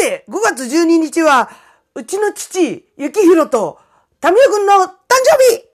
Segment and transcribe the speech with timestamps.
[0.00, 1.50] て、5月12日は、
[1.94, 3.78] うちの父、幸宏と、
[4.22, 5.69] 民生くんの誕生日。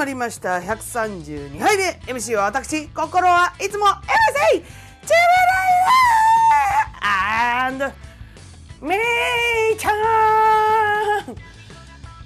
[0.00, 0.60] まりました。
[0.60, 3.92] 132杯目 MC は私、心はいつも MC!
[3.92, 4.62] チェベラ
[7.02, 7.04] イ
[7.66, 7.84] アンド
[8.80, 8.98] メ
[9.74, 9.96] イちゃん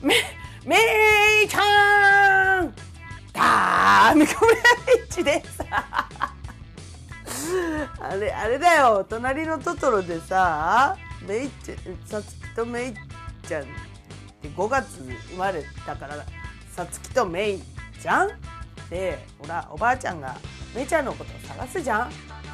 [0.02, 0.14] メ
[0.64, 0.76] メ
[1.44, 2.72] イちゃん
[3.32, 4.56] ダーミコメイ
[5.12, 5.58] チです
[7.98, 9.04] あれ、あれだよ。
[9.08, 12.94] 隣のトトロでさ、メイちゃん、さつきとメイ
[13.48, 13.64] ちゃんっ
[14.40, 15.00] て5月
[15.32, 16.24] 生まれたから、
[16.74, 17.62] さつきとメイ
[18.00, 18.30] ちゃん
[18.90, 20.36] で、ほら、おばあちゃんが
[20.74, 22.12] メイちゃんのことを探すじゃん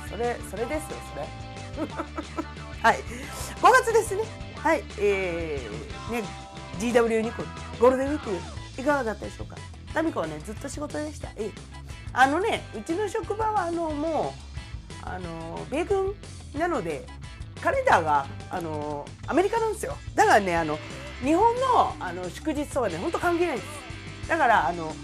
[0.08, 1.86] それ、それですよ、それ。
[2.82, 2.98] はい。
[2.98, 4.22] 5月ですね。
[4.56, 4.84] はい。
[4.98, 6.22] えー、ね、
[6.78, 7.42] GW ニコ、
[7.80, 9.56] ゴールデンウィーク、いかがだったでしょうか？
[9.94, 11.28] タミコはね、ずっと仕事でした。
[11.36, 11.50] ええ
[12.12, 14.50] あのね、うちの職場は、あの、もう、
[15.02, 16.14] あの米軍
[16.54, 17.06] なので
[17.60, 20.78] カレンダーがあのアメリカなんですよだからねあの
[21.22, 23.79] 日本のあの祝日とはね本当関係ないんです
[24.28, 24.94] だからあの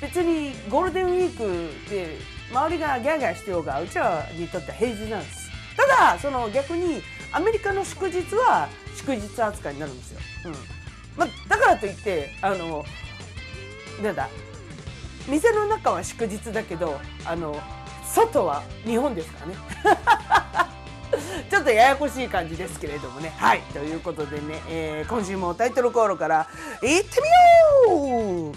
[0.00, 2.16] 別にゴールデンウィークで
[2.50, 5.50] 周りがギャーギャーしてようがうちらにとっては平日なんです。
[5.76, 7.02] ただその逆に
[7.32, 10.52] アメリカの祝日は祝日扱いになるんですよ、うん。
[11.16, 12.84] まあ、だからといってあの
[14.02, 14.28] なんだ
[15.28, 17.56] 店の中は祝日だけどあの
[18.04, 19.54] 外は日本ですからね。
[21.50, 23.32] ちょっとややこしい感じですけれどもね。
[23.38, 23.60] はい。
[23.72, 26.46] ということでね、えー今週もタイトルコールから
[26.82, 27.20] いって
[27.88, 28.54] みよう！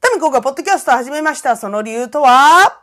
[0.00, 1.56] タミコがポッドキャスト始めました。
[1.56, 2.82] その理由とは？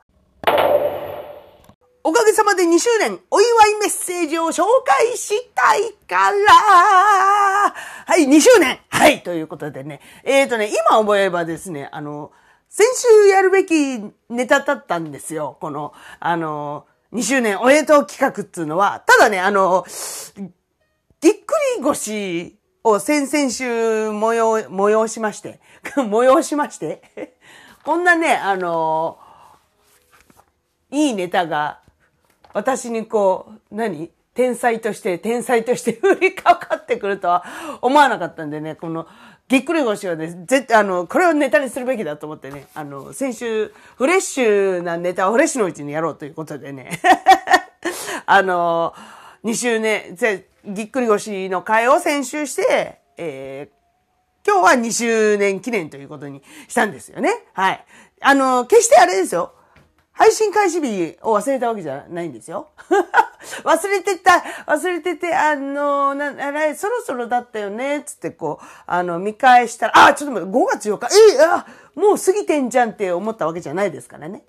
[2.07, 7.73] おかげさまで2周年お祝いメッセージを紹介したいから！
[8.05, 10.01] はい、2周年はい、ということでね。
[10.23, 12.31] えーとね、今思えばですね、あの、
[12.77, 15.55] 先週やるべきネタだったんですよ。
[15.61, 19.01] この、あの、2周年おめでとう企画っていうのは。
[19.07, 19.85] ただね、あの、
[21.21, 23.63] ぎっくり腰を先々週
[24.09, 25.61] 催、催しまして、
[25.95, 27.37] 催しまして、
[27.85, 29.19] こんなね、あの、
[30.91, 31.79] いいネタが、
[32.51, 34.11] 私にこう、何？
[34.33, 37.45] 天才として、天才として 降りかかってくるとは
[37.81, 39.07] 思わなかったんでね、この、
[39.47, 46.99] ぎっくり腰はね、絶対、あの、これをネタにするべきだと思ってね、あの、先週、フレッシュなネタをフレッシュのうちにやろうということでね、
[48.25, 48.93] あの、
[49.43, 57.29] 2週年、ぜぎっくり腰の会を先週して、えー、今日は2周年記念ということにしたんですよね。
[57.53, 57.85] はい。
[58.21, 59.54] あの、決してあれですよ。
[60.15, 62.69] 配信開始日を忘れたわけじゃないんですよ。
[63.63, 71.65] 忘れてた、忘れてて、あの、な、あれ、そろそろだったよね、つってこう、あの、見返したら、あ、ちょっと待って、5月8日、えあ、
[71.95, 74.43] もう過ぎてんじゃんって思ったわけじゃないですからね。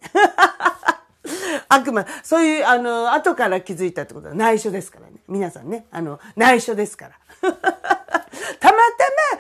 [1.69, 5.15] あくま、そういう、あの、後から気づいたってことは内緒ですからね。
[5.27, 7.13] 皆さんね、あの、内緒ですから。
[7.43, 8.73] たまた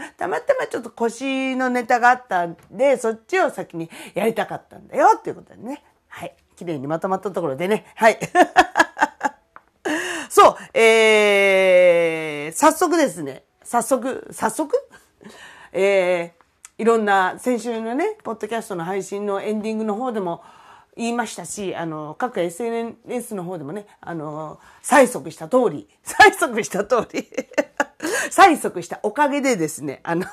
[0.00, 5.84] ま、たまたまちょっと腰のネタがあったんで、そっちを先にやりたかったんだよっていうことでね。
[6.16, 6.34] はい。
[6.56, 7.84] 綺麗にまとまったところでね。
[7.94, 8.18] はい。
[10.30, 13.44] そう、えー、早速ですね。
[13.62, 14.74] 早速、早速？
[15.74, 20.42] えー、いろんな先週のね、ポッドキャストの配信のエンディングの方でも
[20.96, 27.28] 言いましたし、あの、各 SNS の方でもね、あの、催促した通り、 催促した通り、
[28.30, 30.24] 催促したおかげでですね、あの、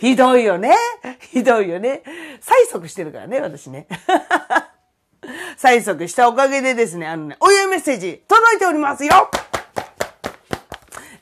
[0.00, 0.74] ひどいよね。
[1.30, 2.02] ひどいよね。
[2.40, 3.86] 催促してるからね、私ね。
[5.56, 9.30] 催促したおかげでですね、あのね、お祝いメッセージ届いておりますよ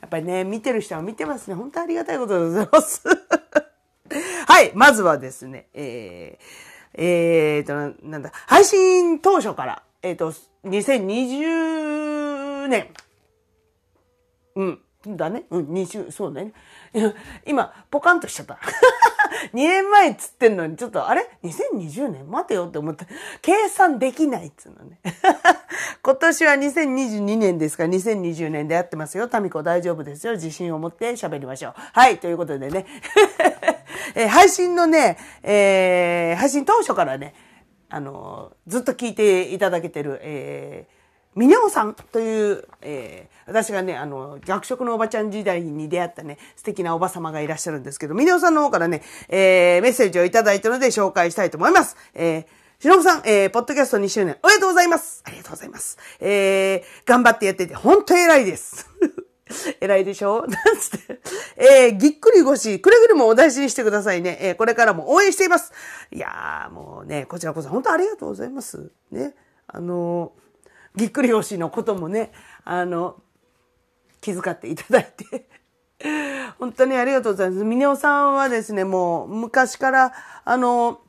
[0.01, 1.55] やっぱりね、見てる人は見てますね。
[1.55, 3.03] 本当ありがたいことでございます。
[4.47, 7.73] はい、まずはですね、えー、えっ、ー、と、
[8.05, 10.33] なんだ、配信当初から、えっ、ー、と、
[10.65, 12.89] 2020年、
[14.55, 15.45] うん、だね。
[15.49, 16.51] うん、20、そうだね。
[17.45, 18.59] 今、ポカンとしちゃった。
[19.53, 22.29] 2年前っつってんのに、ちょっと、あれ ?2020 年？
[22.29, 23.05] 待てよって思って、
[23.41, 24.99] 計算できないっつうのね。
[26.03, 27.83] 今年は2022年ですか？
[27.83, 29.27] ら、2020年でやってますよ。
[29.27, 30.33] タミコ大丈夫ですよ。
[30.33, 31.73] 自信を持って喋りましょう。
[31.93, 32.85] はい、ということでね。
[34.15, 37.33] え、配信のね、えー、配信当初からね、
[37.89, 41.00] あの、ずっと聞いていただけてる、えー、
[41.35, 51.95] ミネオさんという、えー、私がね、あの、学食のおばちゃん時代に出会ったね、素敵なおば様がいらっしゃるんですけど、ミネオさんの方からね、えー、メッセージをいただいたので紹介したいと思います。
[52.13, 52.45] えー
[52.81, 55.99] しのぶさん、えー、ポッドキャスト2周年、おめでとうございますありがとうございます。
[56.19, 58.89] えー、頑張ってやってて、ほんと偉いです。
[59.79, 60.47] 偉いでしょ？
[60.47, 61.19] なんつって。
[61.57, 64.39] えー、ぎっくり腰、くれぐれもお大事にしてくださいね。
[64.41, 65.73] えー、これからも応援しています。
[66.11, 68.91] いやー、もうね、こちらこそ本当ありがとうございます。
[69.11, 69.35] ね。
[69.67, 70.50] あのー
[70.95, 72.31] ぎっくり腰のこともね、
[72.63, 73.21] あの、
[74.19, 75.47] 気遣っていただいて
[76.59, 77.63] 本当にありがとうございます。
[77.63, 81.01] ミネオさんはですね、もう昔から、あの、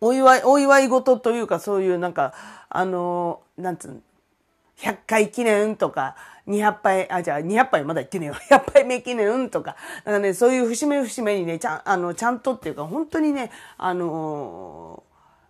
[0.00, 2.34] お祝い、お祝い事というか、そういうなんか、
[2.68, 4.02] あの、なんつう
[4.78, 6.16] 100回記念とか、
[6.48, 8.34] 200杯、あ、じゃあ200杯まだ言ってねえよ。
[8.50, 15.04] 100杯目記念とか、なんかね、そういう節目節目にね、ちゃん、あの、ちゃんとっていうか、本当にね、あの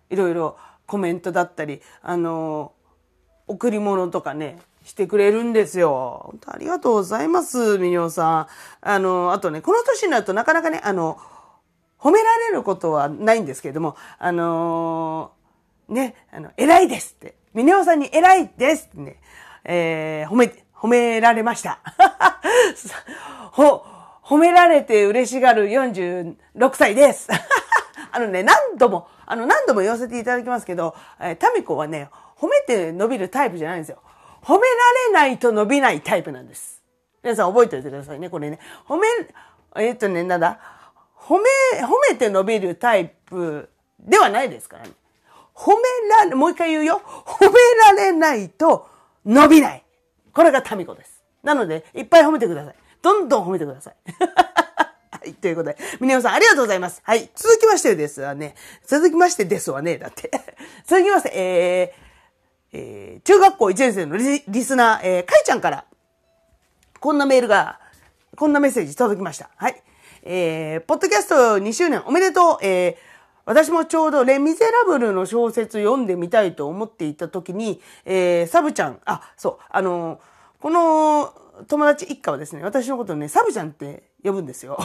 [0.09, 2.73] いろいろコメントだったり、あの
[3.47, 6.21] 贈り物とかね、してくれるんですよ。
[6.25, 8.47] 本当ありがとうございます、みにょさん。
[8.81, 11.19] あの、あとね、この年になるとなかなかね、あの、
[11.99, 17.35] 褒められることはないんですけれども、あのー、ね、あの、偉いですって。
[17.53, 19.21] ミネオさんに偉いですってね、
[19.63, 21.79] えー、褒め、褒められました。
[23.51, 23.85] ほ、
[24.23, 26.35] 褒められて嬉しがる46
[26.73, 27.29] 歳です。
[28.13, 33.97] あのね、何度も、あの、何度も言わせていただきますけど、えー、タミコはね、褒めて伸びるタイプじゃないんですよ。
[34.43, 34.63] 褒めら
[35.07, 36.83] れないと伸びないタイプなんです。
[37.23, 38.59] 皆さん覚えておいてくださいね、これね。
[38.87, 39.07] 褒め、
[39.77, 40.59] えー、っとね、なんだ、
[41.15, 43.69] 褒め、褒めて伸びるタイプ
[43.99, 44.91] ではないですからね。
[45.55, 45.75] 褒め
[46.09, 47.01] られ、もう一回言うよ。
[47.25, 48.87] 褒められないと
[49.25, 49.83] 伸びない。
[50.33, 51.23] これがタミコです。
[51.41, 52.75] なので、いっぱい褒めてください。
[53.01, 53.95] どんどん褒めてください。
[55.23, 57.01] はい、ということで、ミネオさんありがとうございます。
[57.05, 58.55] はい、続きましてですわね。
[58.85, 59.97] 続きましてですわね。
[59.97, 60.29] だって。
[60.85, 65.85] 続きまして、えー、えー、中学校1年生のリリスナー、えー、かいちゃんから、
[66.99, 67.79] こんなメールが、
[68.35, 69.49] こんなメッセージ届きました。
[69.55, 69.81] はい。
[70.23, 72.57] えー、ポッドキャスト2周年おめでとう。
[72.61, 72.95] えー、
[73.45, 80.19] 私もちょうどレ・ミゼラブルの小説読んでみたいと思っていた時に、えー、サブちゃん、あ、そう、あのー、
[80.59, 81.33] この
[81.67, 84.77] 友達一家はですね、私のことをね、サブちゃんって呼ぶんですよ。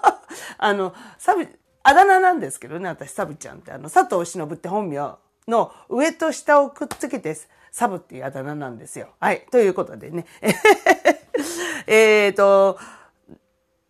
[0.58, 1.48] あの、サブ、
[1.82, 5.16] あだ名なんですけどね、私サブちゃんって、あの、佐藤忍って本名
[5.48, 7.36] の上と下をくっつけて
[7.72, 9.08] サブっていうあだ名なんですよ。
[9.18, 9.46] はい。
[9.50, 10.26] ということでね。
[11.86, 12.78] えっと、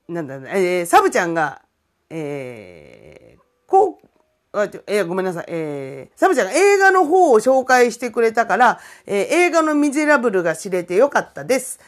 [0.08, 1.62] なんだね、えー、サブちゃんが、
[2.08, 4.06] えー、こう、
[4.52, 5.44] あえー、ごめんなさい。
[5.48, 11.80] えー、サブちゃんが映画の方を紹介してくれたから、えー、映画のミゼラブルが知れてよかったです。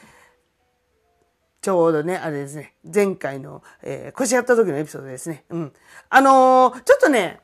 [1.62, 2.74] ちょうどね、あれですね。
[2.92, 5.44] 前回の、えー、腰やった時のエピソードですね。
[5.48, 5.72] うん。
[6.10, 7.40] あのー、ちょっとね、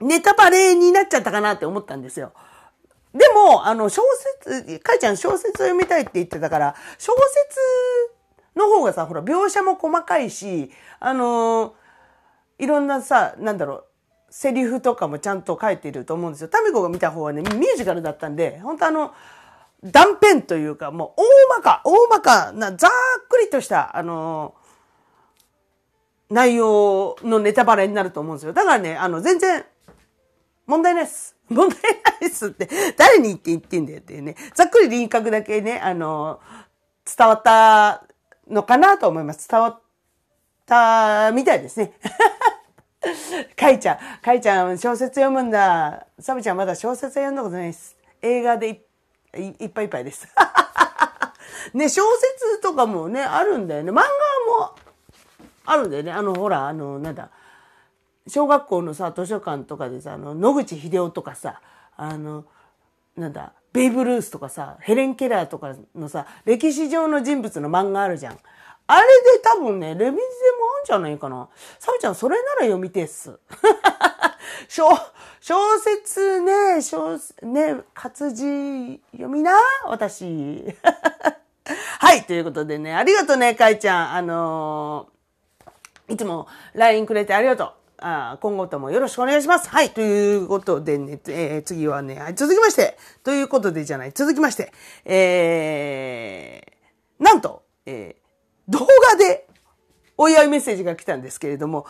[0.00, 2.32] ネタバレになっちゃったかなって思ったんですよ。
[3.14, 4.02] でも、あの、小
[4.44, 7.58] 説、かいちゃん小説を読みたいって言ってたから、小説
[8.54, 11.74] の方がさ、ほら、描写も細かいし、あの
[12.58, 13.84] いろんなさ、なんだろう、
[14.28, 16.48] セリフとかもちゃんと書いてると思うんですよ。
[16.48, 19.14] タミコが見た方はね、ミュージカルだったんで、本当あの、
[19.84, 21.20] 断片というか、もう
[21.52, 22.90] 大まか、大まかな、ざっ
[23.28, 24.54] くりとした、あの
[26.30, 28.52] 内容のネタバレになると思うんですよ。
[28.52, 29.64] だからね、あの、全然、
[30.66, 31.36] 問題ないです。
[31.48, 31.88] 問題な
[32.26, 34.36] いですって、誰に言って言ってんだよっていうね。
[34.54, 36.40] ざっくり輪郭だけね、あの、
[37.16, 38.04] 伝わった
[38.46, 39.48] のかなと思います。
[39.48, 39.80] 伝わっ
[40.66, 41.92] たみたいですね。
[43.56, 46.06] かいちゃん、かいちゃん小説読むんだ。
[46.18, 47.96] サブちゃんまだ小説読んだことないです。
[48.20, 48.82] 映画でい
[49.42, 50.28] いっぱいいっぱいです。
[51.74, 53.90] ね、小説とかもね、あるんだよね。
[53.90, 54.02] 漫画
[54.58, 54.74] も
[55.66, 56.12] あるんだよね。
[56.12, 57.30] あの、ほら、あの、なんだ、
[58.28, 61.60] 小学校のさ図書館とかでさあの野口英世とかさ
[61.96, 62.44] あの
[63.16, 68.38] なんだベイブ・ルースとかさヘレン・ケラーとかのさ歴史上の人物の漫画あるじゃん。
[68.90, 70.20] あれで多分ね、レミゼもあるん
[70.86, 71.50] じゃないかな。
[71.78, 73.38] サブちゃん、それなら読みてっす。
[74.66, 74.88] 小、
[75.40, 79.52] 小説ね、小、ね、活字読みな、
[79.86, 80.64] 私。
[82.00, 84.12] はい、ということでね、ありがとうね、かいちゃん。
[84.14, 87.72] あのー、いつも LINE くれてありがとう。
[88.00, 89.68] あ今後ともよろしくお願いします。
[89.68, 89.90] はい。
[89.90, 94.72] ということでね、えー、次はね、続きまして、ということでじゃない、続きまして、
[95.04, 99.48] えー、なんと、えー、動画で
[100.16, 101.86] お祝いメッセージが来たんですけれども、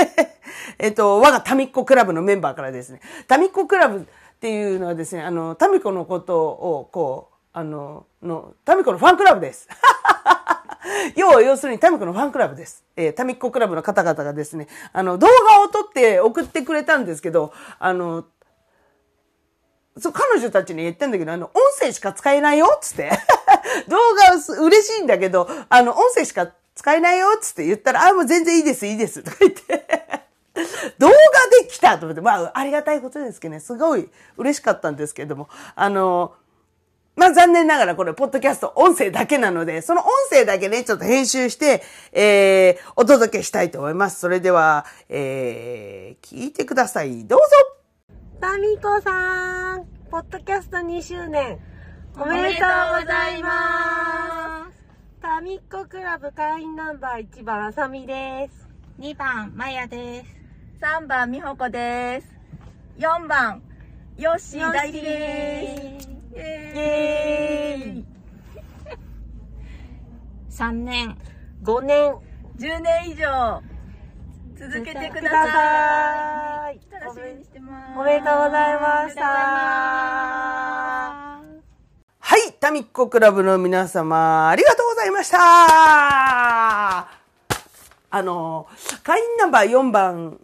[0.78, 9.68] えっと、我がタミッコクラブのメンバーからですね、タミッコクラブっていうのはですね、あの、タミコのことを、こう、あの、の、タミコのファンクラブです。
[11.16, 12.84] 要は要するにタミコのファンクラブです。
[12.96, 18.24] えー、タミッコクラブの方々がですね、あの、動画を撮って送ってくれたんですけど、あの、
[19.98, 23.10] そう、彼女たちに言ってんだけど、あの、音声しか使えないよっつって。
[23.88, 29.22] 動画嬉しいんだけど、あの、音声しか使えないよっつって言ったら、あ、もう全然いいです、いいです。
[29.22, 30.23] とか言って。
[30.98, 31.14] 動画
[31.62, 36.34] で来たと思って、まあ、ありがたいことですけどね、すごい嬉しかったんですけれども、あの、
[37.16, 41.82] まあ残念ながらこれ、ポッドキャスト音声だけなので、その音声だけね、ちょっと編集して、
[42.12, 44.18] えー、お届けしたいと思います。
[44.20, 47.24] それでは、えー、聞いてください。
[47.24, 47.44] どうぞ
[48.40, 51.58] タミコさん、ポッドキャスト2周年、
[52.16, 54.84] おめでとうございます。
[55.22, 58.68] タミコクラブ会員ナンバー1番、あさみです。
[58.98, 60.43] 2番、まやです。
[60.84, 62.28] 3番、みほこです。
[62.98, 63.62] 4番、
[64.18, 66.10] よっしー大輝です。
[66.10, 68.04] イエーイ
[70.50, 71.16] 3年、
[71.62, 72.14] 5年、
[72.58, 73.62] 10年以上、
[74.58, 76.78] 続けてください。
[76.92, 77.98] 楽しみにしてます。
[77.98, 79.22] おめでとうございました。
[82.20, 85.38] はい、タミッコクラブの皆様、ありがとうございました。
[88.10, 88.68] あの、
[89.02, 90.38] 会員ナンバー4番、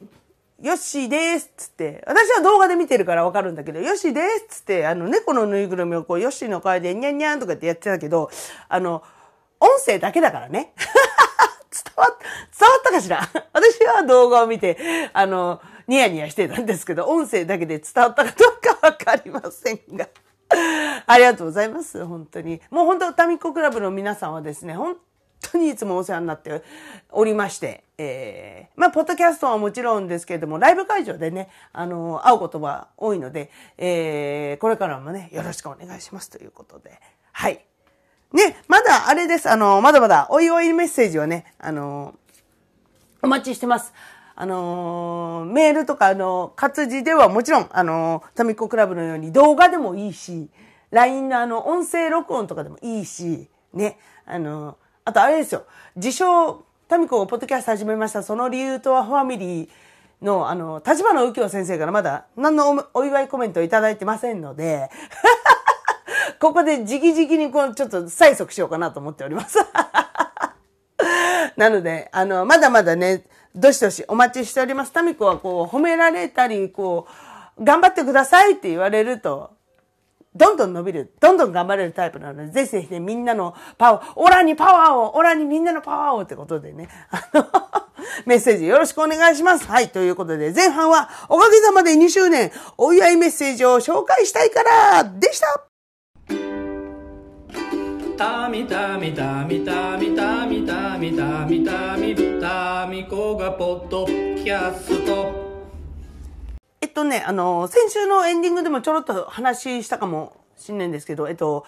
[0.63, 8.31] よっしーですつって、私は動画で見てるからわかるんだけど、よっしーですっつって、あの、猫のぬいぐるみをこう、よっしーの声でにゃんにゃんとかってやってたけど、
[8.69, 9.03] あの、
[9.59, 10.75] 音声だけだからね。
[11.73, 12.07] 伝わ、
[12.59, 13.21] 伝わったかしら？
[13.55, 14.77] 私は動画を見て、
[15.15, 20.09] あの、ニヤニヤしてたんですけど、音声だけで伝わったかどうかわかりませんが。
[21.07, 22.05] ありがとうございます。
[22.05, 22.61] 本当に。
[22.71, 24.97] もう本当、タミコクラブの皆さんはですね、本
[25.53, 26.63] 当にいつもお世話になって
[27.11, 37.01] おりまして、えー、まあ、ポッドキャストはもちろんですけれども、ライブ会場でね、あの、会うことは多いので、えー、これからもね、よろしくお願いしますということで、
[37.33, 37.65] はい。
[38.33, 39.51] ね、まだあれです。
[39.51, 42.15] あの、まだまだお祝いメッセージはね、あの、
[43.23, 43.93] お待ちしてます。
[44.37, 50.49] あのメールとか、あの、活字ではもちろん、あのタミコクラブのように動画でもいいし、
[50.91, 55.65] LINE のあの、音声録音とかでもいいし、ね、あのあとあれですよ、
[55.97, 59.69] 自称、タミコがポッドキャスト始めました、その理由とはファミリー
[60.23, 64.91] の、あの、立花右京先生からまだ何のお祝いコメントをいただいてませんので、
[66.41, 69.59] ここで直々にこう、ちょっと催促しようかなと思っております。
[71.57, 74.93] なので、あの、まだまだね、どしどしお待ちしております。
[74.93, 77.07] タミコはこう、褒められたり、こ
[77.59, 79.51] う、頑張ってくださいって言われると、
[80.35, 87.47] どんどん伸びる、どんどん頑張れるタイプなので、ぜひぜひね、みんなのパワー、オラにパワーを、オラにみんなのパワーをってことでね、あの、
[88.27, 89.67] メッセージよろしくお願いします。
[89.67, 95.47] はい、ということで、前半はおかげさまで2周年、お祝いメッセージを紹介したいからでした
[98.17, 105.40] たみたみたみたみたみたみたみたみたみこがポッドキャスト
[106.91, 111.65] っとね、あの、先週のエンディングでもちょろっと話したかもしんないんですけど、えっと、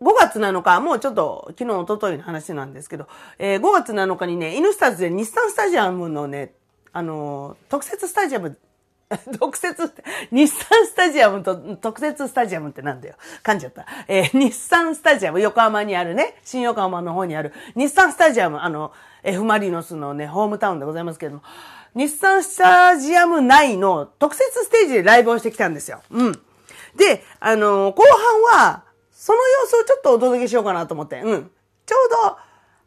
[0.00, 3.06] 5月7日、もうちょっと昨日、おとといの話なんですけど、
[3.38, 6.54] えー、5月7日にね、イヌスターズで日産スタジアムのね、
[6.92, 8.58] あの、特設スタジアム、
[9.38, 9.92] 特設、
[10.30, 13.16] 日産スタジアムと特設スタジアムってなんだよ。
[13.42, 13.86] 噛んじゃった。
[14.08, 18.92] えー、日産スタジアム、横浜にあるね、新横浜の方にある日産スタジアム、あの、
[19.22, 21.42] F マリノスのね、ホームタウンでございますけれども、
[21.94, 26.02] 日産スタジアム内の特設ステージでライブをしてきたんですよ。
[26.10, 26.32] うん。
[26.96, 28.02] で、あのー、後
[28.50, 31.50] 半は、その様子をちょっとお届けしようかなと思って、うん。
[31.86, 32.36] ちょうど、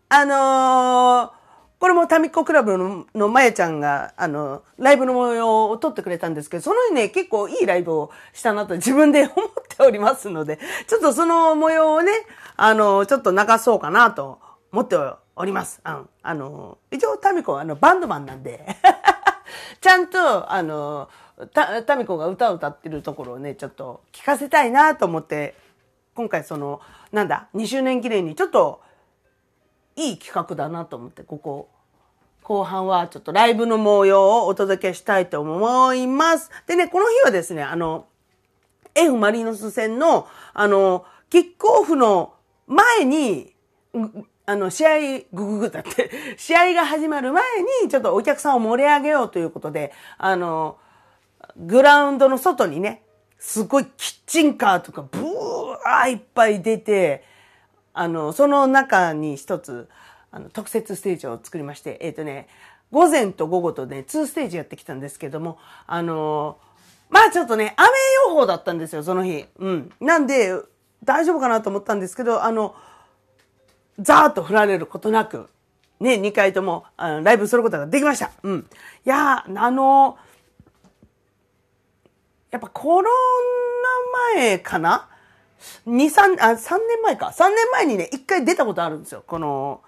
[0.09, 1.36] あのー、
[1.79, 9.33] これもタミコクラブののまやちゃんが、あの、ライブの模様を撮ってくれたんですけど、その日ね、結構いいライブをしたなと自分で思っ
[9.69, 10.57] ておりますので、
[10.87, 12.11] ちょっとその模様をね、
[12.55, 14.39] あの、ちょっと流そうかなと
[14.71, 14.97] 思って
[15.35, 15.79] おります。
[15.83, 18.65] あの、あの一応タミコはあのバンドマンなんで
[19.79, 21.09] ちゃんと、あの、
[21.53, 25.55] た、タミコが歌を歌ってるところをね、ちょっと聞かせたいなと思って、
[26.15, 26.81] 今回その、
[27.11, 28.81] なんだ、2周年記念にちょっと、
[29.97, 31.69] いい企画だなと思って、ここ、
[32.43, 36.49] 後半はちょっとライブの模様をお届けしたいと思います。
[36.65, 38.07] でね、この日はですね、あの、
[38.95, 42.35] F マリノス戦の、あの、キックオフの
[42.67, 43.53] 前に、
[44.45, 44.99] あの、試合、
[45.33, 47.43] ぐぐぐだって、 試合が始まる前
[47.83, 50.77] に、ちょっとお客さんを盛り上げようということで、あの、
[51.57, 53.03] グラウンドの外にね、
[53.39, 57.25] すごいキッチンカーとかブワーいっぱい出て、
[57.99, 59.89] あの、その中に一つ、
[60.31, 62.47] あの、特設ステージを作りまして、えっ、とね、
[62.91, 66.57] 午前と午後とね、2ステージやってきたんですけども、あの、
[67.09, 67.89] まあちょっとね、雨
[68.29, 69.45] 予報だったんですよ、その日。
[69.57, 69.91] うん。
[69.99, 70.53] なんで、
[71.03, 72.75] 大丈夫かなと思ったんですけど、あの、
[73.99, 75.49] ザーッと降られることなく、
[75.99, 78.31] ね、2回ともあのライブすることができました。
[78.43, 78.67] うん。
[79.05, 80.17] いやー、あの、
[82.51, 83.09] やっぱコロ
[84.33, 85.09] ナ前かな
[85.87, 87.27] ?2、3、あ、3年前か。
[87.27, 89.23] 3年前にね、1回出たことあるんですよ。
[89.25, 89.81] この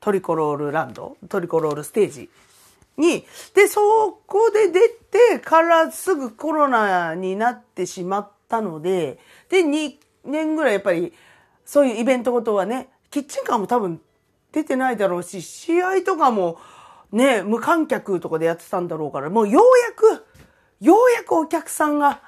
[0.00, 2.30] トリコロールランド、トリコロールステージ
[2.96, 3.24] に。
[3.54, 9.18] で、そこで出てからすぐコロナになってしまったので、
[9.48, 11.12] で、2年ぐらいやっぱり、
[11.64, 14.00] そういうイベントごとはね、キッチンカーも多分
[14.52, 16.58] 出てないだろうし、試合とかも
[17.12, 20.24] ね、無観客とかでやってたんだろうから、もうようやく、
[20.80, 22.20] ようやくお客さんが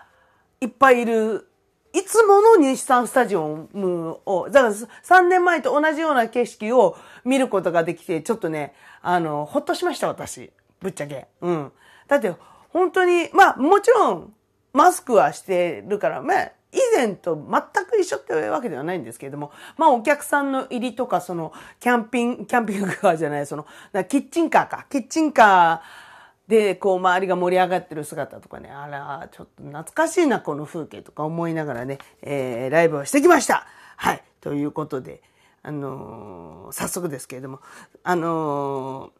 [0.61, 1.49] いっぱいいる、
[1.93, 10.51] いつもの日産スタジオムを、だから3年前と同じような景色を見ることができて、ちょっとね、あの、ほっとしました、私。
[10.81, 11.29] ぶっちゃけ。
[11.41, 11.73] うん。
[12.07, 12.33] だって、
[12.71, 14.35] 本当に、まあ、もちろん、
[14.73, 23.67] マスクはしてるから、まあ、以前と全く一緒ってわけではないんですけれども、まあお客さんの入りとか、その、キャンピング、キャンピングカーじゃない、その、
[24.09, 24.87] キッチンカーか。
[24.91, 26.08] キッチンカー
[26.49, 33.67] で、こう、周りが盛り上がってる姿とかね、あら、ちょっと懐かしいな、この風景とか思いながらね、えー、ライブをしてきました。
[33.97, 34.23] はい。
[34.41, 35.23] ということで、
[35.63, 37.61] あのー、早速ですけれども、
[38.03, 39.13] あの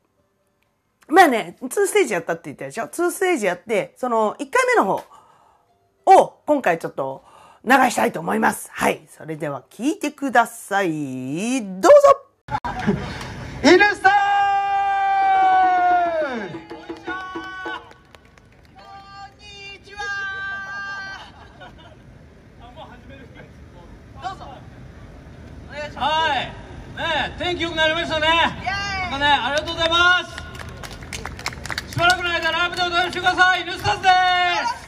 [1.09, 5.05] ー、まあね、2ステージやったって言ったでしょ ?2 ステージやって、その1回目の方
[6.07, 7.25] を今回ちょっと
[7.65, 8.71] 流したいと思います。
[8.73, 9.07] はい。
[9.09, 11.63] それでは聞いてください。
[11.63, 13.18] どうぞ
[33.19, 33.65] ライブでお楽しみください。
[33.65, 34.79] ヌスタスです。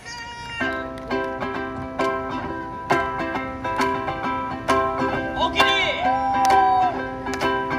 [5.37, 5.63] おきに。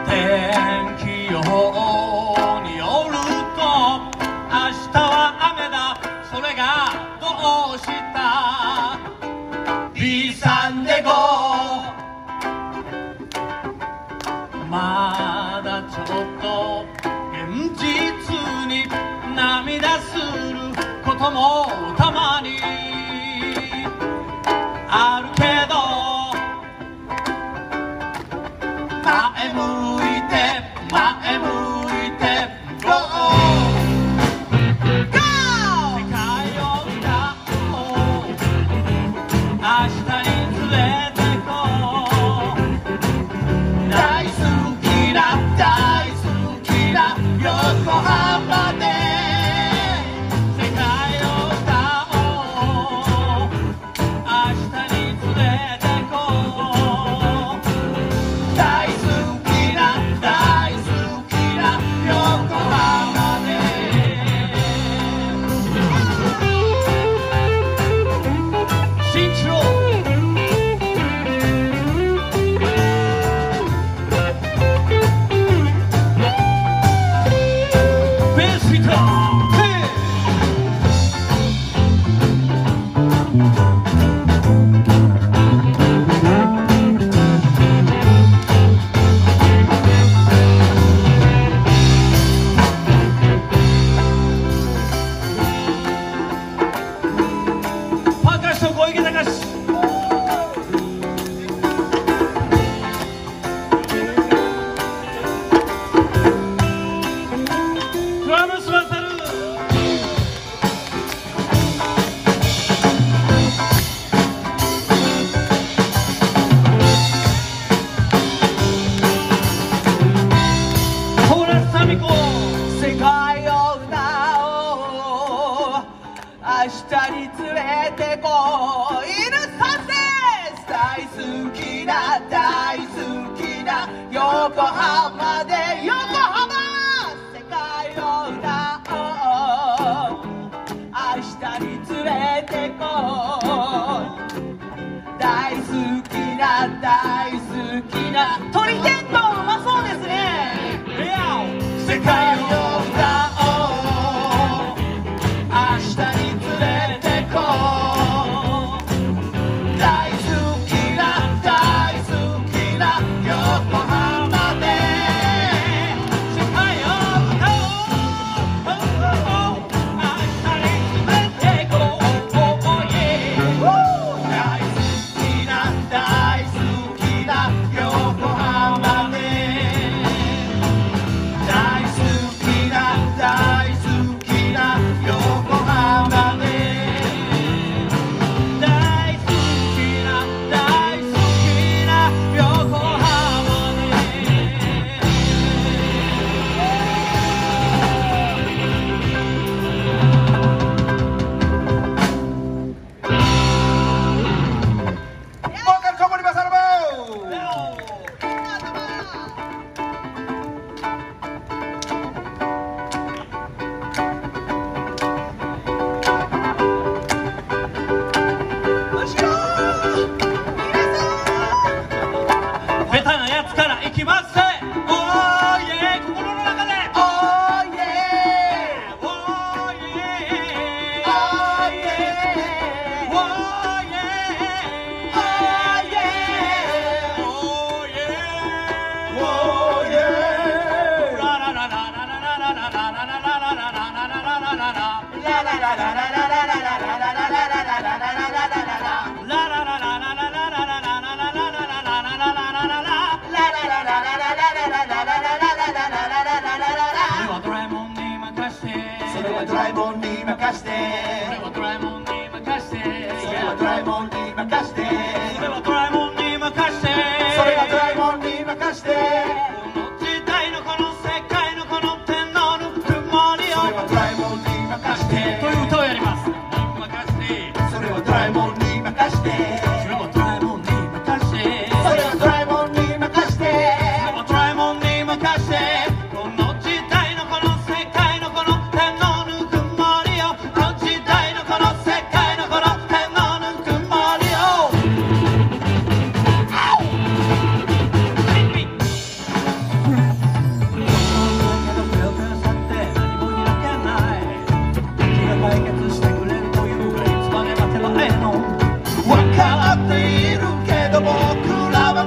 [0.08, 1.81] 天気予報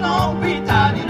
[0.05, 1.04] não pintaria.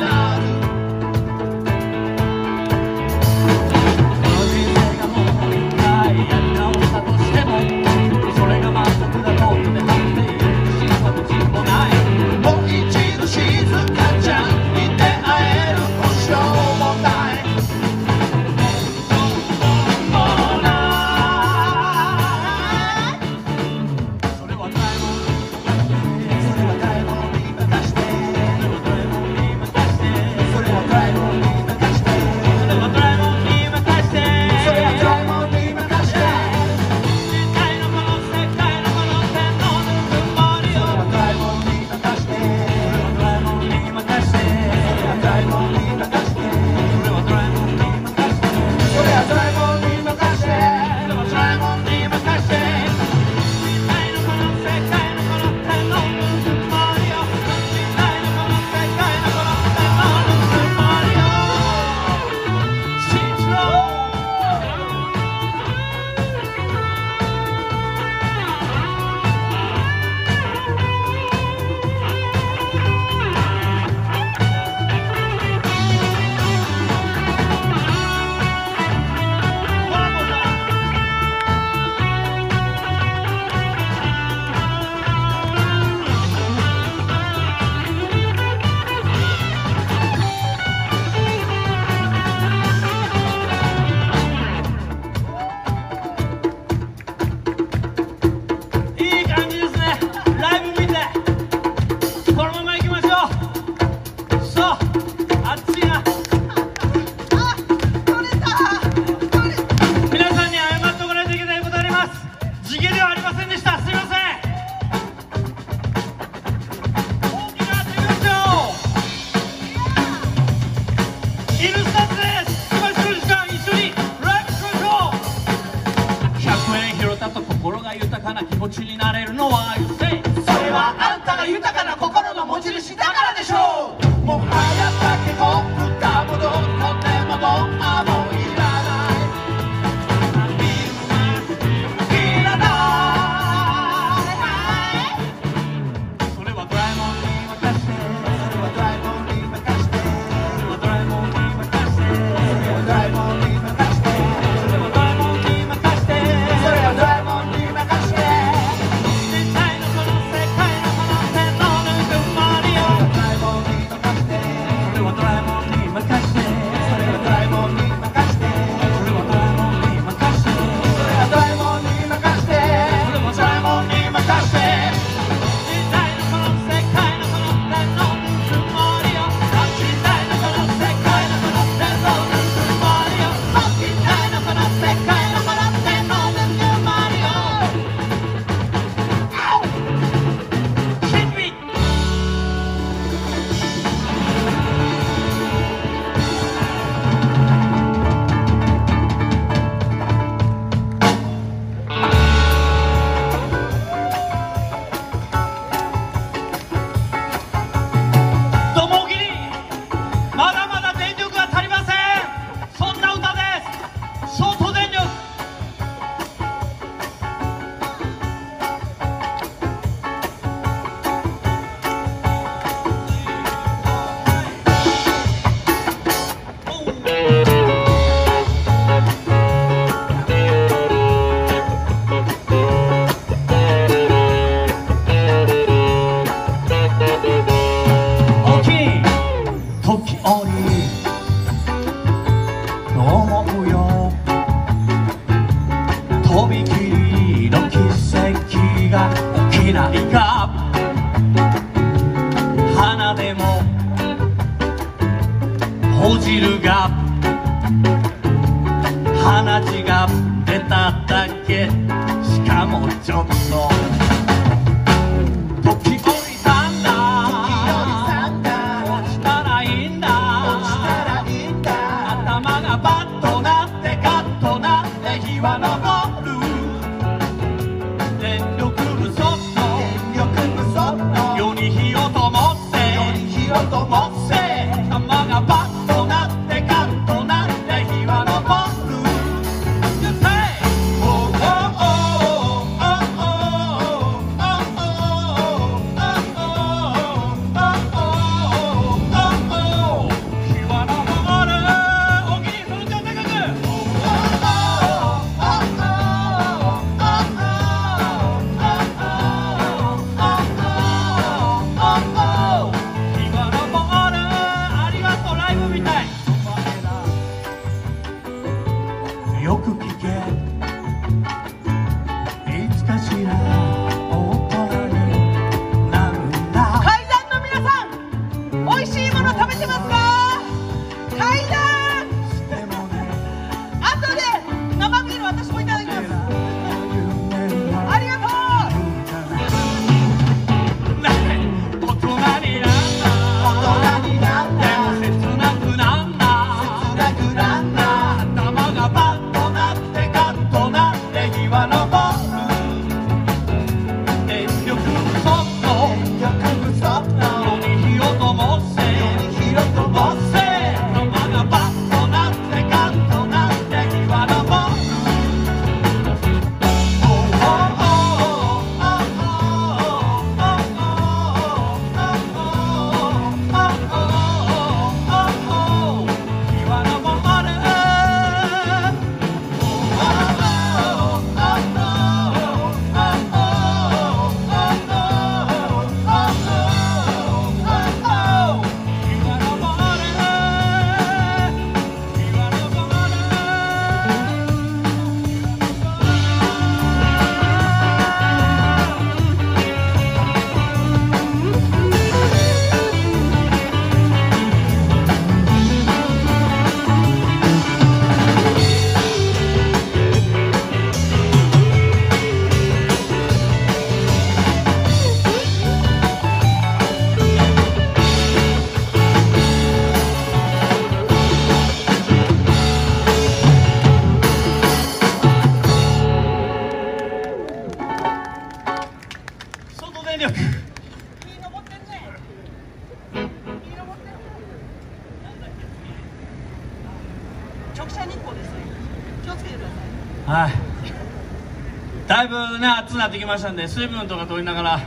[443.25, 444.81] きましたんで水分とか取りながら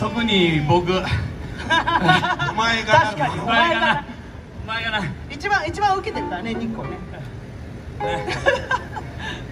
[0.00, 0.92] 特に僕。
[0.92, 4.04] お前が確かにお前がな。
[4.64, 5.00] お前がな。
[5.28, 6.96] 一番一番受けてるからね日光ね。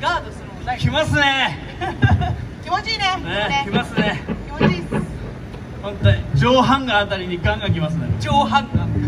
[0.01, 1.59] ガードするもんない来ますね。
[2.65, 3.05] 気持ちいいね。
[3.25, 4.23] ね来ますね。
[4.57, 4.89] 気持ちいいっす。
[5.83, 6.25] 本当に。
[6.35, 8.09] 上半身あたりにガンガン来ますね。
[8.21, 8.99] 上半がと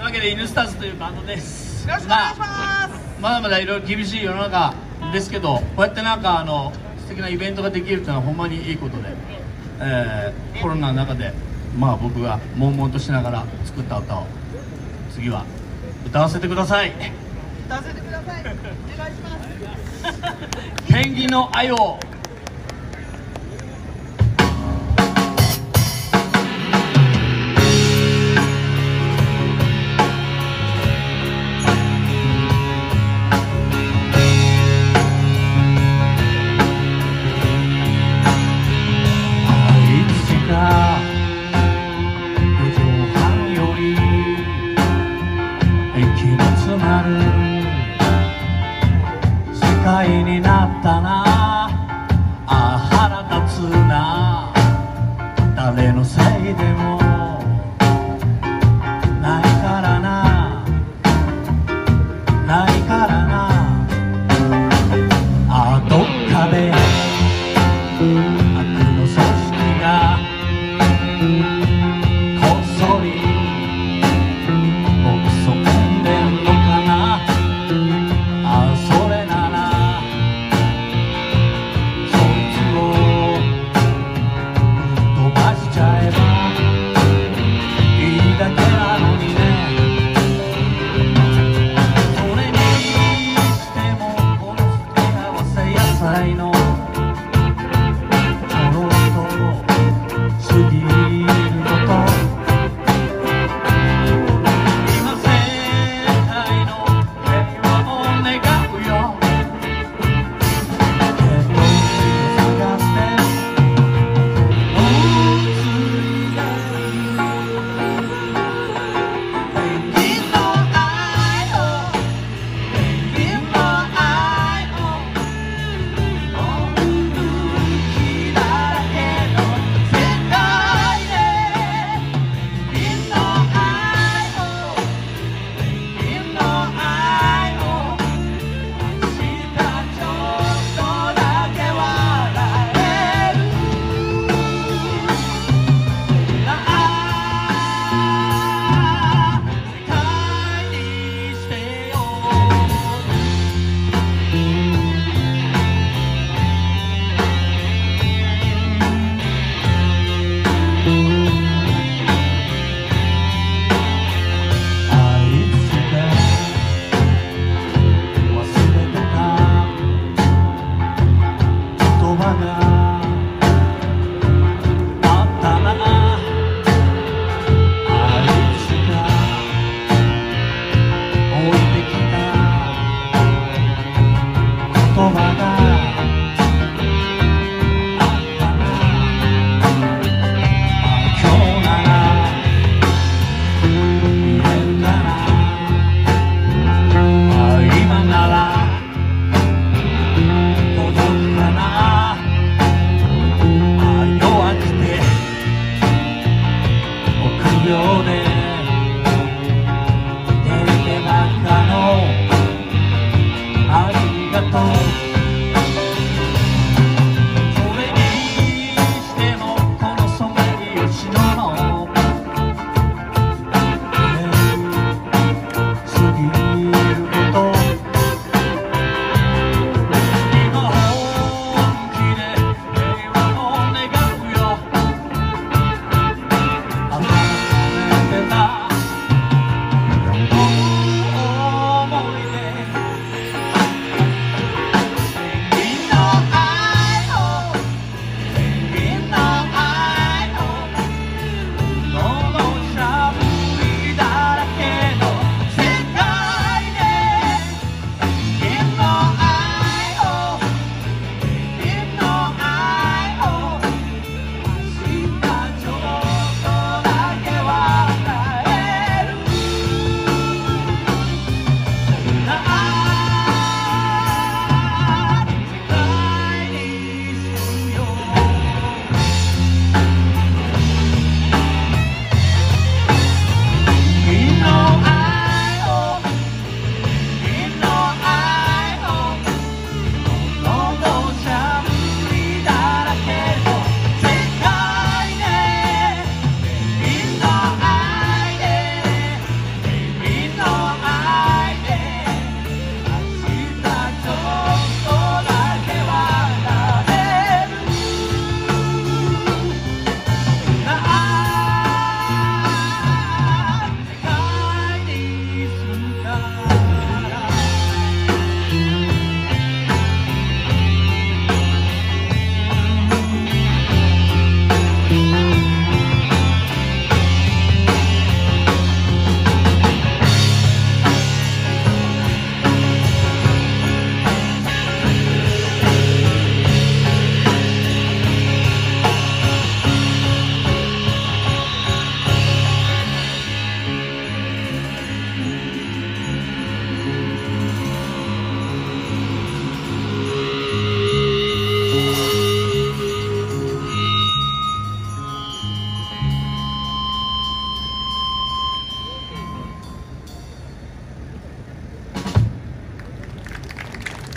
[0.00, 1.86] いうわけで「イヌスターズ」というバンドです。
[1.86, 2.50] よろしくお願いします。
[2.50, 2.59] まあ
[3.20, 4.74] まだまだいろいろ厳しい世の中
[5.12, 9.02] ですけどこうやってなんかあの素敵なイベントができるっていうのはほんまにいいことで、
[9.80, 11.32] えーコロナの中で
[11.78, 14.26] まあ僕が悶々としながら作った歌を
[15.12, 15.44] 次は
[16.06, 16.92] 歌わせてください。
[17.66, 18.40] 歌わせてください。
[18.40, 20.86] お願いします。
[20.92, 21.98] ペンギンの愛を
[49.90, 51.29] 世界になったな。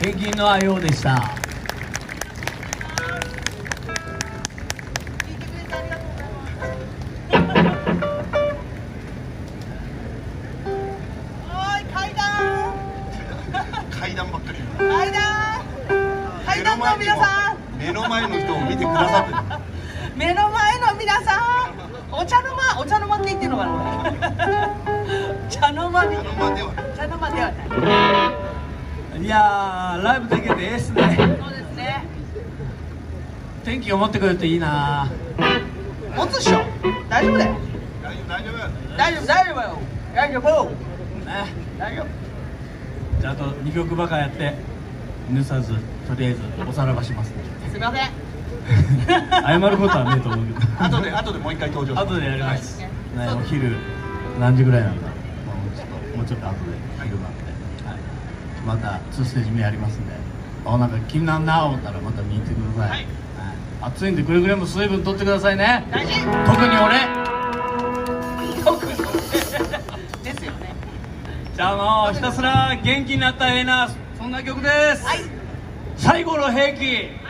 [0.04, 1.43] ペンのあようでした。
[33.94, 35.08] 気が持ってくれるといいな。
[36.18, 36.62] 持つっしょ。
[37.10, 37.56] 大丈夫だよ。
[38.02, 38.58] 大丈夫大丈夫。
[38.58, 39.78] や大丈夫大丈夫よ。
[40.16, 40.70] 大丈夫。
[40.70, 40.76] ね。
[41.78, 42.08] 大丈夫。
[43.22, 44.56] じゃああと2曲ばかやって。
[45.30, 45.74] ぬさず
[46.08, 47.36] とりあえずおさらばしますね。
[47.72, 48.10] すみません。
[49.62, 50.84] 謝ることはねえと思うけど。
[50.86, 53.78] 後で後でもう一回登場後でやります、ねそうお昼
[54.40, 55.08] 何時ぐらいなんだ、
[55.46, 56.62] まあ、もうちょっともうちょっと後で
[57.04, 57.44] 昼なんで、
[57.86, 57.98] はい、
[58.66, 60.14] また2ステージ目やりますんで。
[60.66, 63.23] あなんか気になんな思ったらまた見に行ってください、はい
[63.86, 65.86] 暑いんでくれぐれも水分取ってくださいね。
[65.92, 66.14] 大事。
[66.22, 67.06] 特に俺。
[68.64, 68.92] 特に
[70.24, 70.74] ですよね。
[71.54, 75.20] じゃあもうひたすら元気になったらええなそんな曲です、はい。
[75.98, 77.23] 最後の兵器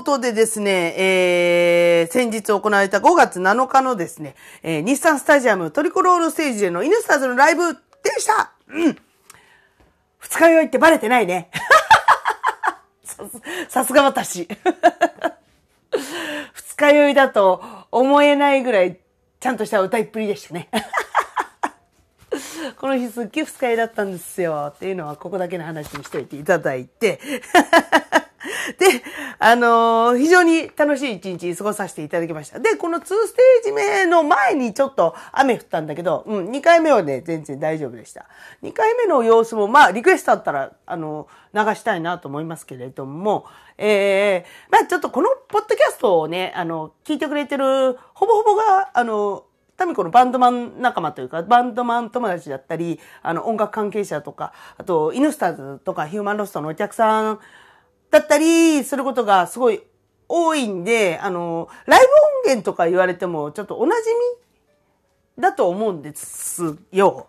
[0.00, 7.78] ということでですね、えー、先日行われた5月7日のですね、えー、日産スタジアムトリコロールステージでのイヌスターズのライブで
[8.18, 8.96] したうん
[10.18, 11.50] 二日酔いってバレてないね。
[13.04, 14.48] さすさすが私。
[16.54, 19.00] 二日酔いだと思えないぐらい
[19.38, 20.68] ちゃんとした歌いっぷりでしたね。
[22.78, 24.72] この日すっげえ二日酔いだったんですよ。
[24.74, 27.20] っていうのはここだけの話にしといていただいて。
[28.78, 29.02] で、
[29.38, 32.58] あのー非常に楽しい一日過ごさせていただきました。
[32.58, 38.26] で、この2ステージ目の前にちょっと雨降ったんだけど、うん、2回目はね、全然大丈夫でした。
[38.62, 49.44] 2回目の様子も、まあ、リクエストあったら、あの、流したいなと思いますけれども、えー、まあ、ちょっとこのポッドキャストをね、あの、聞いてくれてる、ほぼほぼが、あの、
[49.76, 57.40] タミコのバンドマン仲間というか、バンドマン友達だったり、あの、音楽関係者とか、あと、イヌスターズとかヒューマンロストのお客さん
[58.10, 59.82] だったりすることがすごい
[60.28, 62.10] 多いんで、あの、ライブ音
[62.46, 63.94] 源とか言われても、ちょっとお馴染
[65.36, 67.26] みだと思うんですよ。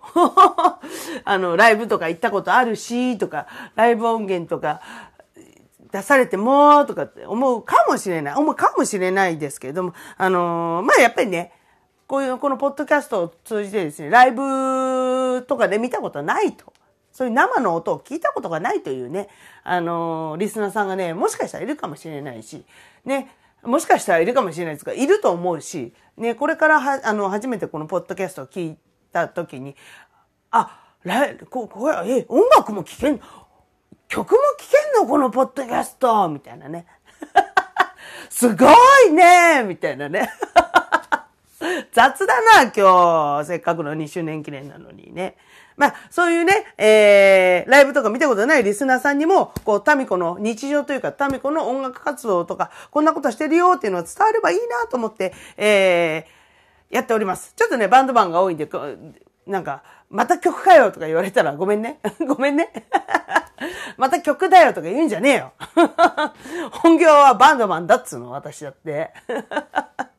[1.26, 4.82] あの、ライブとか行ったことあるし、とか、ライブ音源とか、
[5.92, 8.36] 出されても、とかって思うかもしれない。
[8.36, 11.52] 思うかもしれないですけれども、あのまあ、やっぱりね、
[12.08, 16.72] こういう、このポッドキャストを通じてですね、ライブとかで見たことないと。
[17.22, 19.30] そういう生の音を聞いたことがないというね、
[19.64, 22.66] あのーリスナーさんがね、もしかしたらいるかもしれないし、
[23.06, 23.30] ね、
[23.62, 28.78] もしかしたらいるかもしれないですが、いると思うし、ね、これからは、あの、初めてこのポッドキャストを聞い
[29.12, 29.76] たときに、
[30.50, 33.22] あ、ライこ、これ、え、音楽も聴けん、
[34.08, 34.66] 曲も聴
[34.96, 35.08] けんの？
[35.08, 36.28] このポッドキャスト？
[36.28, 36.88] みたいなね。
[38.32, 38.66] すご
[39.08, 40.28] いねみたいなね。
[41.92, 43.46] 雑だな、今日。
[43.46, 45.38] せっかくの2周年記念なのにね。
[45.78, 57.54] まあ、そういうね、えー、ライブとか見たことないリスナーさんにも、こう、タミコの日常というか、タミコの音楽活動とか、こんなことしてるよっていうのが伝わればいいなと思って、えー、やっております。
[57.56, 58.70] ちょっとね、バンドマンが多いんで、
[59.48, 62.00] なんか、また曲かよとか言われたらごめんね。
[62.28, 62.72] ごめんね。
[63.98, 65.54] また曲だよとか言うんじゃねえよ。
[66.72, 69.14] 本業はバンドマンだっつうの、私だって。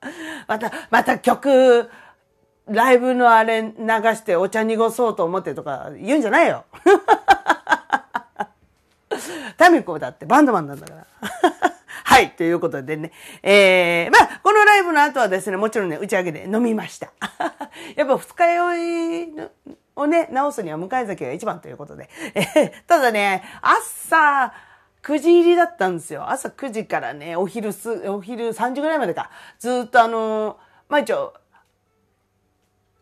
[0.46, 1.90] また、また曲、
[2.68, 3.72] ライブのあれ流
[4.14, 6.64] してお茶濁そうと思ってとか言うんじゃないよ。
[9.56, 11.06] タミコだってバンドマンなんだから。
[12.04, 13.12] はい、ということでね。
[13.42, 17.10] えー、まあ、このライブの後はですね、もちろんね、打ち上げで飲みました。
[17.96, 18.76] やっぱ二日酔
[19.24, 19.34] い
[19.96, 22.10] をね、直すには向かい酒が一番ということで。
[22.34, 24.52] えーただね、朝、
[25.02, 26.30] 9時入りだったんですよ。
[26.30, 29.30] 朝9時からね、お昼す、お昼3時ぐらいまでか。
[29.58, 31.34] ずっとあのまあ一応、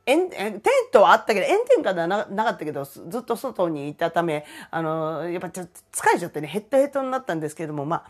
[0.07, 0.61] 炎えテン
[0.92, 8.05] トはあったけど、炎天下ではななかったけど、ずっと外にいたため、あの、やっぱちょっと疲れちゃってね、ヘッドヘッドになったんですけども、まあ、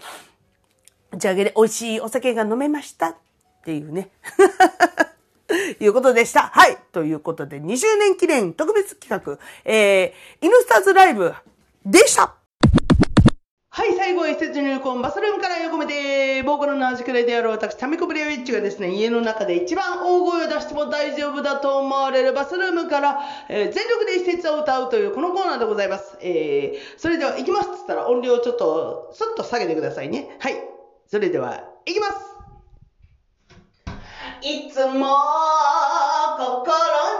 [1.13, 3.17] 打ち上げで美味しいお酒が飲めましたっ
[3.65, 4.11] ていうね。
[5.81, 6.43] いうことでした。
[6.43, 6.79] はい。
[6.93, 11.35] ということで、2周年記念特別企画、えー、イヌスターズライブ
[11.85, 12.40] でした。
[13.73, 26.19] はい、最後は一節入魂バスルームから横目で、ボーカルの味くらいである私、タミコブレウィッチがですね、家の中で一番大声を出しても大丈夫だと思われるバスルームから、えー全力で一節を歌うというこのコーナーでございます。
[26.21, 30.37] えー、それでは行きますっつったら音量をちょっと、スッと下げてくださいね。
[30.41, 30.55] はい。
[31.07, 32.31] それでは、行きます
[34.43, 35.15] いつも
[36.39, 37.20] 心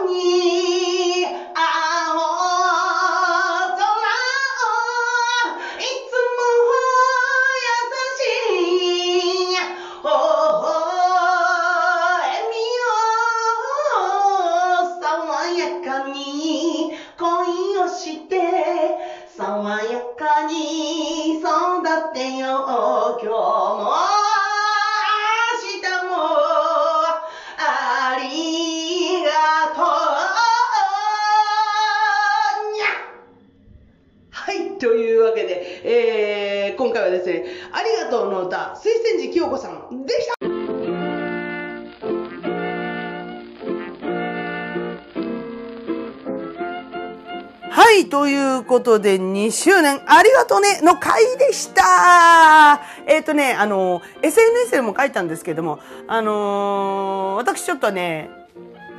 [48.71, 58.29] ことで、2周年ありがとねの回でしたえっ、とね、あの、SNS でも書いたんですけども、あのー私ちょっとね、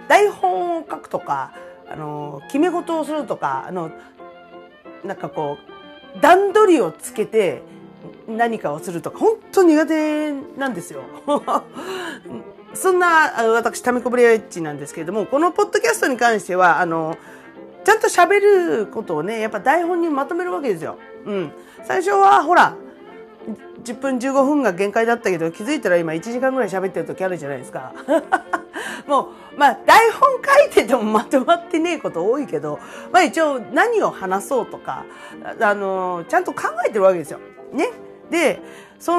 [0.09, 1.55] 台本を書くとか、
[1.89, 3.91] あのー決め事をするとか、あの、
[5.05, 5.57] なんかこ
[6.19, 7.63] う、段取りをつけて、
[8.29, 11.01] 何かをするとか、本当苦手なんですよ。
[12.75, 17.17] そんな、私、タミコブレアッチなんですけれども、このポッドキャストに関しては、あの、
[17.85, 20.99] ちゃんと喋ることをね、やっぱ台本にまとめるわけですよ。
[21.27, 21.53] うん。
[21.85, 22.77] 最初は、ほら、
[23.85, 27.93] 10分15分が限界だったけど、気づいたら今1時間ぐらい喋ってる時あるじゃないですか。
[29.07, 32.79] もう、まあ、台本書いててもまとまってねえこと多いけど、
[33.11, 35.05] まあ一応何を話そうとか、
[35.61, 37.41] あの、ちゃんと考えてるわけですよ。
[37.73, 37.91] ね。
[38.31, 38.61] で、
[39.01, 39.13] そ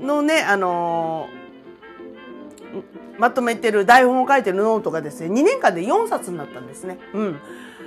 [0.00, 1.28] のね、あの、
[3.18, 6.98] まとめてる台本を書いてるノートがですね、2年間で4冊になったんですね。
[7.12, 7.40] うん。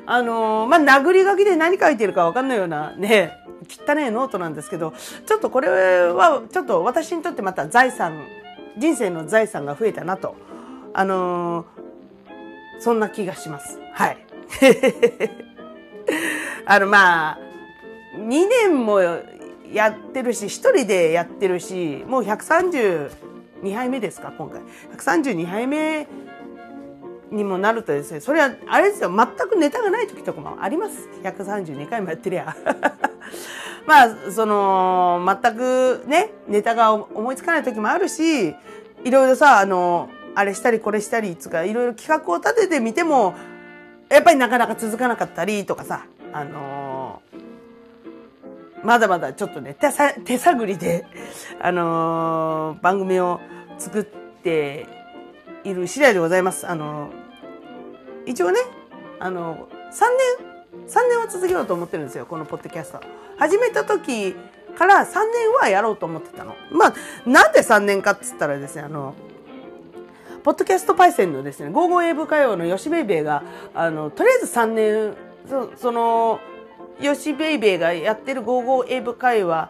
[0.05, 3.37] あのーまあ、殴り書きで何書いてるかわかんないようなね、
[3.69, 4.93] 汚いノートなんですけど、
[5.25, 8.25] ちょっとこれは、ちょっと私にとってまた財産、
[8.77, 10.35] 人生の財産が増えたなと、
[10.93, 11.83] あのー
[12.79, 13.79] そんな気がします。
[13.93, 14.17] はい。
[16.65, 17.39] あの、まあ、
[18.17, 18.99] 2年も
[19.71, 23.09] やってるし、一人でやってるし、もう130
[23.63, 24.61] 2杯目ですか、今回。
[24.95, 26.07] 132杯目
[27.31, 31.09] にもなるとですね、それは、あれですよ、全くネタがない時とかもあります。
[31.23, 32.55] 132回もやってりゃ。
[33.87, 38.49] まあ、その、全くね、ネタが思いつかない時もあるし、
[39.03, 43.33] いろいろさ、あの、あれしたりこれしたりつか、いろいろ企画を立ててみても、
[44.09, 46.82] やっぱりなかなか続かなかったりとかさ、あの
[48.83, 51.05] まだまだちょっとね、手さ手探りで、
[51.61, 53.39] あのー番組を
[53.77, 54.85] 作って
[55.63, 56.67] いる次第でございます。
[56.67, 57.23] あのー
[58.25, 58.59] 一応ね、
[59.19, 62.99] あのー、3年、3年は続けようと思ってるんですよ、このポッドキャスト。
[63.37, 64.35] 始めた時
[64.77, 66.55] から3年はやろうと思ってたの。
[66.71, 66.93] まあ、
[67.29, 69.13] なんで3年かっつったらですね、あの、
[70.43, 75.15] ポッドキャストパイセンのですね、ゴーゴー英語歌謡のヨシベイベーが、あの、とりあえず3年、
[75.49, 76.39] そその、
[76.99, 79.69] ヨシベイベーがやってるゴーゴー英語会話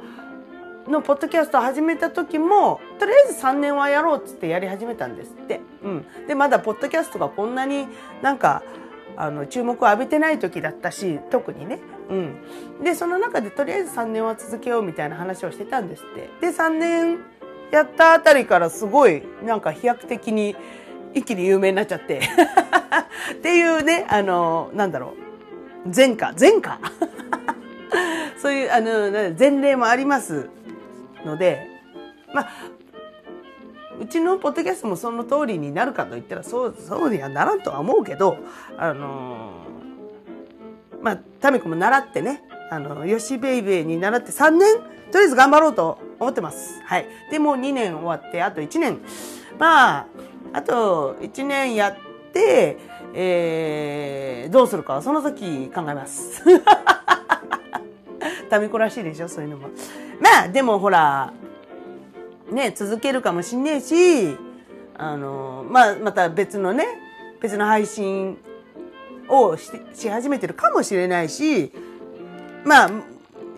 [0.88, 5.62] のポッドキャストを始めた時も、とりあえず3年はやろうっつってやり始めたんですって。
[5.84, 6.06] うん。
[6.28, 7.88] で、まだポッドキャストがこんなに
[8.22, 8.64] なんか、
[9.16, 11.80] あの、注目を浴びてない時だったし、特にね。
[12.10, 12.84] うん。
[12.84, 16.30] で、その中でとりあえず3年は続けようみたいな話をしてたんですって。
[16.42, 17.20] で、3年
[17.72, 20.56] やったあたりからすごい、なんか飛躍的に
[21.14, 22.20] 一気に有名になっちゃって。
[23.34, 25.23] っていうね、あの、なんだろう。
[25.86, 26.80] 前科、前科
[28.38, 30.50] そういう、あの、前例もあります
[31.26, 31.68] ので、
[32.34, 32.48] まあ、
[34.00, 38.38] うちのポッドキャストもその通りになるかと言ったら、そう、そうにはならんとは思うけど、
[38.78, 39.52] あの
[41.02, 44.76] まあ、タミコも習ってね、あの、ヨシベイベーに習って3年、
[45.12, 46.82] とりあえず頑張ろうと思ってます。
[46.86, 47.08] はい。
[47.30, 49.00] で、もう2年終わって、あと1年。
[49.60, 50.08] まあ、
[50.54, 51.96] あと1年やっ
[52.32, 52.78] て、
[53.14, 56.44] えー、どうするかはその時考えます。
[58.50, 59.70] タミコらしいでしょそういうのも。
[60.20, 61.34] まあ、でもほら、
[62.52, 64.38] ね、続けるかもしんねえし、
[64.96, 66.88] あの、まあ、また別のね、
[67.42, 68.38] 別の配信
[69.28, 71.72] をしし始めてるかもしれないし、
[72.64, 72.92] まあ、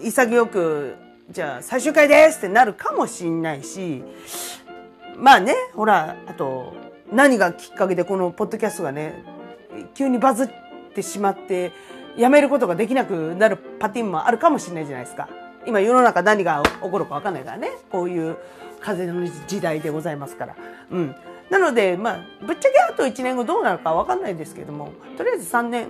[0.01, 0.95] 潔く、
[1.29, 4.03] じゃあ最終回ですってなるかもしんないし、
[5.17, 6.73] まあね、ほら、あと、
[7.11, 9.23] 何がきっかけでこのポッドキャストがね、
[9.93, 10.49] 急にバズっ
[10.93, 11.71] てしまって、
[12.17, 15.27] やめることができなくなるパティーンもあるかもしれないじゃないですか。
[15.65, 17.69] 今世の中何が起こるかわかんないからね。
[17.91, 18.37] こういう
[18.79, 20.55] 風の時代でございますから。
[20.91, 21.15] うん。
[21.49, 25.87] なので、まあ、ぶっちゃけあと1年後どうなるかわかんないですけども、とりあえず3年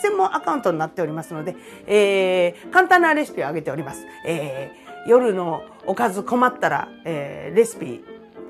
[0.00, 1.56] 専門アカウントになっておりますので、
[1.86, 4.06] えー、簡単なレシピを上げております。
[4.26, 8.04] えー、夜のおかず困ったら、えー、レシピ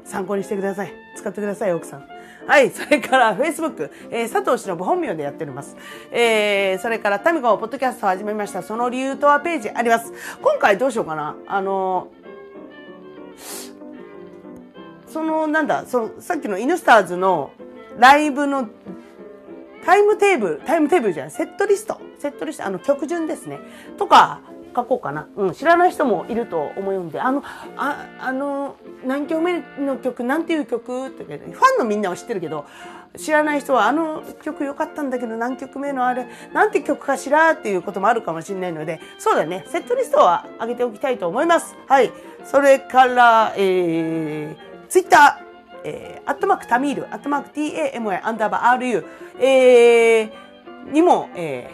[0.05, 0.93] 参考にしてください。
[1.16, 2.14] 使ってください、奥さん。
[2.47, 2.70] はい。
[2.70, 5.76] それから、Facebook、えー、佐藤忍本名でやっております。
[6.11, 8.62] えー、それから、タミコポッドキャストを始めました。
[8.62, 10.12] その理由とはページあります。
[10.42, 11.36] 今回どうしようかな。
[11.47, 12.09] あの
[15.07, 17.53] その、なんだ、その、さっきのイヌスターズの
[17.99, 18.68] ライブの
[19.84, 23.61] タイムテーブル、タイムテーブルじゃない、セットリスト、セットリスト、あの曲順ですね。
[23.97, 24.40] とか、
[24.75, 25.29] 書こうかな。
[25.37, 27.43] うん、知らない人もいると思うんで、あの、
[27.77, 31.39] あ、あの、何曲目の曲、なんていう曲って、ファ
[31.77, 32.64] ンのみんなは知ってるけど、
[33.16, 41.77] 知らない人はあの曲良かったんだけど何曲目のあれ、なんて曲かしらっていうこともあるかもしれないので、そうだね、セットリストは上げておきたいと思います。
[41.87, 42.12] はい。
[42.45, 45.45] それから、えー、ツイッター、
[45.85, 49.05] えー、アットマークタミール、アットマーク TAMI アンダーバー RU、
[49.41, 51.70] えー、にも、え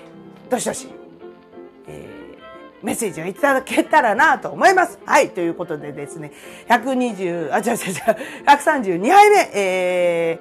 [0.46, 0.88] ー、どしどし、
[2.82, 4.98] メッセージをいただけたらなと思います。
[5.04, 5.30] はい。
[5.30, 6.32] ということでですね、
[6.68, 7.76] 120、あ、違う違う違う、
[8.46, 10.40] 132杯目、え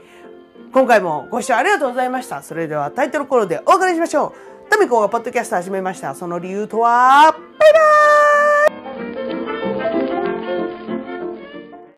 [0.70, 2.42] ー、今回もご視聴ありがとうございました。
[2.42, 4.70] それではタイトルコールでお別れしましょう。
[4.70, 6.14] タミコがポッドキャスト始めました。
[6.14, 8.29] その理由とは、バイバーイ